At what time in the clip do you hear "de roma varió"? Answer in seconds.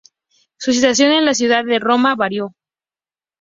1.63-2.55